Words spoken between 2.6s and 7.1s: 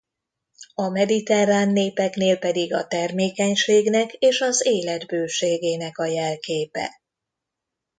a termékenységnek és az élet bőségének a jelképe.